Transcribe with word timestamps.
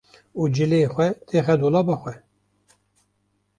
û 0.39 0.41
cilên 0.55 0.85
xwe 0.93 1.07
têxe 1.27 1.55
dolaba 1.61 1.95
xwe. 2.01 2.13